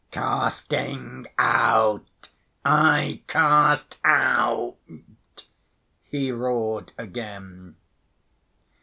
"Casting 0.09 1.27
out 1.37 2.29
I 2.65 3.21
cast 3.27 3.99
out," 4.03 4.77
he 6.01 6.31
roared 6.31 6.91
again. 6.97 7.75